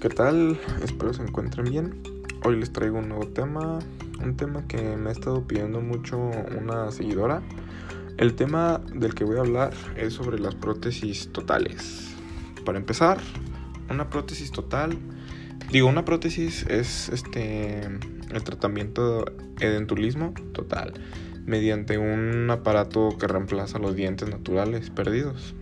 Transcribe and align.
¿Qué 0.00 0.10
tal? 0.10 0.60
Espero 0.82 1.14
se 1.14 1.22
encuentren 1.22 1.64
bien. 1.64 2.02
Hoy 2.44 2.60
les 2.60 2.70
traigo 2.70 2.98
un 2.98 3.08
nuevo 3.08 3.28
tema, 3.28 3.78
un 4.22 4.36
tema 4.36 4.68
que 4.68 4.94
me 4.94 5.08
ha 5.08 5.12
estado 5.12 5.46
pidiendo 5.46 5.80
mucho 5.80 6.18
una 6.18 6.90
seguidora. 6.92 7.40
El 8.18 8.34
tema 8.34 8.82
del 8.94 9.14
que 9.14 9.24
voy 9.24 9.38
a 9.38 9.40
hablar 9.40 9.72
es 9.96 10.12
sobre 10.12 10.38
las 10.38 10.54
prótesis 10.54 11.32
totales. 11.32 12.14
Para 12.66 12.76
empezar, 12.76 13.18
una 13.88 14.10
prótesis 14.10 14.52
total, 14.52 14.98
digo, 15.72 15.88
una 15.88 16.04
prótesis 16.04 16.66
es 16.66 17.08
este 17.08 17.86
el 17.86 18.44
tratamiento 18.44 19.24
edentulismo 19.60 20.34
total 20.52 20.92
mediante 21.46 21.96
un 21.96 22.50
aparato 22.50 23.16
que 23.18 23.26
reemplaza 23.28 23.78
los 23.78 23.96
dientes 23.96 24.28
naturales 24.28 24.90
perdidos 24.90 25.54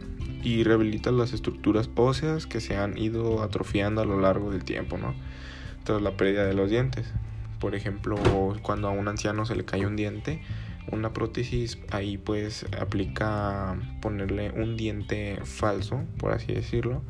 y 0.45 0.63
rehabilita 0.63 1.11
las 1.11 1.33
estructuras 1.33 1.91
óseas 1.97 2.47
que 2.47 2.61
se 2.61 2.77
han 2.77 2.99
ido 2.99 3.43
atrofiando 3.43 4.03
a 4.03 4.05
lo 4.05 4.21
largo 4.21 4.53
del 4.53 4.63
tiempo, 4.63 4.99
¿no? 4.99 5.15
Tras 5.83 6.03
la 6.03 6.17
pérdida 6.17 6.45
de 6.45 6.55
los 6.55 6.71
dientes. 6.71 7.13
Por 7.59 7.75
ejemplo, 7.75 8.17
cuando 8.63 8.89
a 8.89 8.91
un 8.91 9.09
anciano 9.09 9.47
se 9.47 9.57
le 9.57 9.65
cae 9.65 9.87
un 9.87 9.97
diente, 9.97 10.43
una 10.93 11.15
prótesis 11.15 11.79
ahí 11.91 12.19
pues 12.19 12.67
aplica 12.79 13.77
ponerle 14.03 14.51
un 14.51 14.77
diente 14.77 15.39
falso, 15.45 16.05
por 16.19 16.33
así 16.33 16.53
decirlo, 16.53 17.03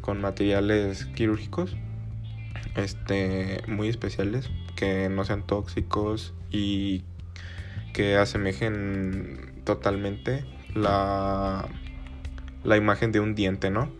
con 0.00 0.20
materiales 0.20 1.04
quirúrgicos 1.04 1.76
este 2.76 3.62
muy 3.66 3.88
especiales 3.88 4.50
que 4.76 5.08
no 5.08 5.24
sean 5.24 5.46
tóxicos 5.46 6.32
y 6.50 7.02
que 7.92 8.16
asemejen 8.16 9.62
totalmente 9.64 10.44
la 10.74 11.68
la 12.68 12.76
imagen 12.76 13.12
de 13.12 13.20
un 13.20 13.34
diente, 13.34 13.70
¿no? 13.70 13.90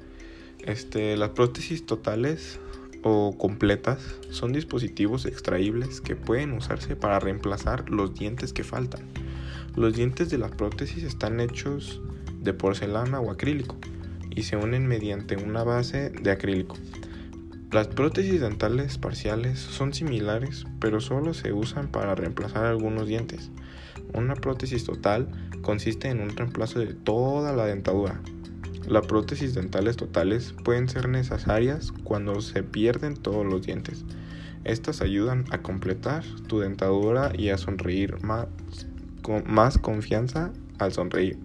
Este, 0.65 1.17
las 1.17 1.31
prótesis 1.31 1.87
totales 1.87 2.61
o 3.02 3.35
completas 3.38 4.16
son 4.30 4.52
dispositivos 4.52 5.25
extraíbles 5.25 6.02
que 6.02 6.16
pueden 6.16 6.52
usarse 6.52 6.95
para 6.95 7.19
reemplazar 7.19 7.88
los 7.88 8.15
dientes 8.15 8.52
que 8.52 8.65
faltan. 8.65 9.01
Los 9.75 9.95
dientes 9.95 10.29
de 10.29 10.37
las 10.37 10.51
prótesis 10.51 11.02
están 11.05 11.41
hechos 11.41 12.02
de 12.41 12.52
porcelana 12.52 13.21
o 13.21 13.30
acrílico 13.30 13.77
y 14.37 14.43
se 14.43 14.57
unen 14.57 14.87
mediante 14.87 15.37
una 15.37 15.65
base 15.65 16.10
de 16.10 16.30
acrílico. 16.30 16.77
Las 17.73 17.88
prótesis 17.88 18.41
dentales 18.41 18.99
parciales 18.99 19.59
son 19.59 19.95
similares, 19.95 20.66
pero 20.79 21.01
solo 21.01 21.32
se 21.32 21.53
usan 21.53 21.88
para 21.88 22.15
reemplazar 22.15 22.66
algunos 22.66 23.07
dientes. 23.07 23.51
Una 24.13 24.35
prótesis 24.35 24.85
total 24.85 25.29
consiste 25.63 26.09
en 26.09 26.21
un 26.21 26.30
reemplazo 26.30 26.80
de 26.80 26.95
toda 26.95 27.53
la 27.53 27.66
dentadura, 27.66 28.21
las 28.89 29.07
prótesis 29.07 29.55
dentales 29.55 29.97
totales 29.97 30.55
pueden 30.65 30.89
ser 30.89 31.09
necesarias 31.09 31.93
cuando 32.05 32.41
se 32.41 32.63
pierden 32.63 33.15
todos 33.15 33.45
los 33.45 33.65
dientes. 33.67 34.05
Estas 34.65 35.03
ayudan 35.03 35.45
a 35.51 35.59
completar 35.59 36.25
tu 36.47 36.61
dentadura 36.61 37.33
y 37.37 37.51
a 37.51 37.59
sonreír 37.59 38.23
más 38.23 38.47
con 39.23 39.45
más 39.47 39.79
confianza 39.79 40.53
al 40.79 40.93
sonreír. 40.93 41.39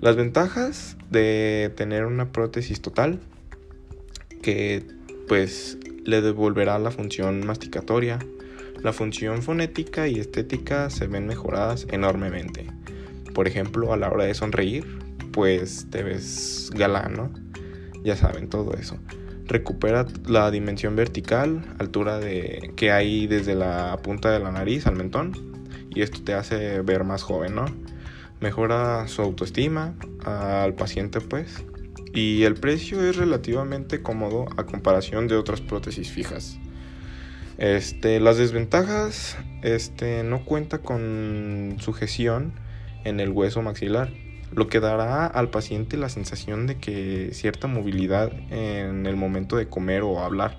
Las 0.00 0.16
ventajas 0.16 0.96
de 1.10 1.72
tener 1.76 2.06
una 2.06 2.32
prótesis 2.32 2.80
total 2.80 3.20
que 4.42 4.84
pues 5.28 5.78
le 6.04 6.20
devolverá 6.20 6.78
la 6.78 6.90
función 6.90 7.46
masticatoria, 7.46 8.18
la 8.82 8.92
función 8.92 9.42
fonética 9.42 10.08
y 10.08 10.18
estética 10.18 10.90
se 10.90 11.06
ven 11.06 11.26
mejoradas 11.26 11.86
enormemente. 11.90 12.66
Por 13.34 13.46
ejemplo, 13.46 13.92
a 13.92 13.96
la 13.96 14.10
hora 14.10 14.24
de 14.24 14.34
sonreír, 14.34 15.01
pues 15.32 15.86
te 15.90 16.02
ves 16.02 16.70
galán, 16.74 17.14
¿no? 17.14 17.32
Ya 18.04 18.16
saben 18.16 18.48
todo 18.48 18.74
eso. 18.74 18.98
Recupera 19.46 20.06
la 20.26 20.50
dimensión 20.50 20.94
vertical, 20.96 21.64
altura 21.78 22.18
de 22.18 22.72
que 22.76 22.92
hay 22.92 23.26
desde 23.26 23.54
la 23.54 23.98
punta 24.02 24.30
de 24.30 24.38
la 24.38 24.52
nariz 24.52 24.86
al 24.86 24.96
mentón 24.96 25.32
y 25.90 26.02
esto 26.02 26.22
te 26.22 26.34
hace 26.34 26.80
ver 26.82 27.04
más 27.04 27.22
joven, 27.22 27.54
¿no? 27.54 27.64
Mejora 28.40 29.06
su 29.08 29.22
autoestima 29.22 29.94
al 30.24 30.74
paciente, 30.74 31.20
pues. 31.20 31.64
Y 32.14 32.42
el 32.42 32.54
precio 32.54 33.02
es 33.02 33.16
relativamente 33.16 34.02
cómodo 34.02 34.46
a 34.56 34.64
comparación 34.64 35.28
de 35.28 35.36
otras 35.36 35.60
prótesis 35.60 36.10
fijas. 36.10 36.58
Este, 37.58 38.20
las 38.20 38.38
desventajas, 38.38 39.36
este, 39.62 40.22
no 40.24 40.44
cuenta 40.44 40.78
con 40.78 41.76
sujeción 41.78 42.54
en 43.04 43.20
el 43.20 43.30
hueso 43.30 43.62
maxilar 43.62 44.10
lo 44.54 44.68
que 44.68 44.80
dará 44.80 45.26
al 45.26 45.50
paciente 45.50 45.96
la 45.96 46.08
sensación 46.08 46.66
de 46.66 46.78
que 46.78 47.30
cierta 47.32 47.66
movilidad 47.66 48.32
en 48.50 49.06
el 49.06 49.16
momento 49.16 49.56
de 49.56 49.68
comer 49.68 50.02
o 50.02 50.20
hablar. 50.20 50.58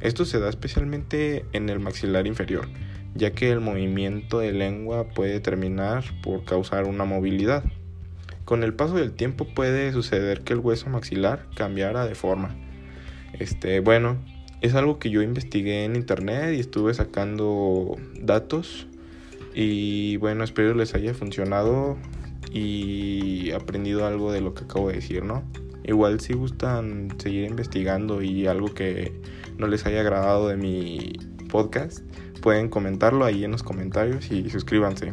Esto 0.00 0.24
se 0.24 0.40
da 0.40 0.48
especialmente 0.48 1.44
en 1.52 1.68
el 1.68 1.78
maxilar 1.78 2.26
inferior, 2.26 2.68
ya 3.14 3.32
que 3.32 3.50
el 3.50 3.60
movimiento 3.60 4.38
de 4.38 4.52
lengua 4.52 5.08
puede 5.08 5.40
terminar 5.40 6.04
por 6.22 6.44
causar 6.44 6.84
una 6.84 7.04
movilidad. 7.04 7.64
Con 8.44 8.64
el 8.64 8.74
paso 8.74 8.94
del 8.94 9.12
tiempo 9.12 9.46
puede 9.54 9.92
suceder 9.92 10.40
que 10.40 10.54
el 10.54 10.58
hueso 10.58 10.88
maxilar 10.88 11.46
cambiara 11.54 12.06
de 12.06 12.14
forma. 12.14 12.56
Este, 13.38 13.80
bueno, 13.80 14.16
es 14.60 14.74
algo 14.74 14.98
que 14.98 15.10
yo 15.10 15.22
investigué 15.22 15.84
en 15.84 15.96
internet 15.96 16.54
y 16.56 16.60
estuve 16.60 16.94
sacando 16.94 17.96
datos 18.20 18.88
y 19.54 20.16
bueno, 20.16 20.44
espero 20.44 20.74
les 20.74 20.94
haya 20.94 21.14
funcionado 21.14 21.96
y 22.52 23.50
aprendido 23.52 24.06
algo 24.06 24.32
de 24.32 24.40
lo 24.40 24.54
que 24.54 24.64
acabo 24.64 24.88
de 24.88 24.96
decir, 24.96 25.24
¿no? 25.24 25.42
Igual 25.84 26.20
si 26.20 26.34
gustan 26.34 27.08
seguir 27.18 27.44
investigando 27.44 28.22
y 28.22 28.46
algo 28.46 28.72
que 28.74 29.12
no 29.58 29.66
les 29.66 29.86
haya 29.86 30.00
agradado 30.00 30.48
de 30.48 30.56
mi 30.56 31.12
podcast, 31.50 32.00
pueden 32.40 32.68
comentarlo 32.68 33.24
ahí 33.24 33.44
en 33.44 33.52
los 33.52 33.62
comentarios 33.62 34.30
y 34.30 34.48
suscríbanse. 34.50 35.12